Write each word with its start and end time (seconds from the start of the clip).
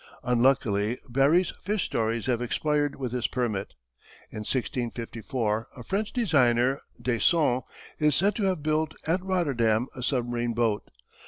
Unluckily 0.23 0.97
Barrié's 1.07 1.53
fish 1.61 1.83
stories 1.85 2.25
have 2.25 2.41
expired 2.41 2.95
with 2.95 3.11
his 3.11 3.27
permit. 3.27 3.75
In 4.31 4.39
1654, 4.39 5.67
a 5.77 5.83
French 5.83 6.17
engineer, 6.17 6.81
De 6.99 7.19
Son, 7.19 7.61
is 7.99 8.15
said 8.15 8.33
to 8.37 8.45
have 8.45 8.63
built 8.63 8.95
at 9.05 9.23
Rotterdam 9.23 9.85
a 9.93 10.01
submarine 10.01 10.55
boat. 10.55 10.89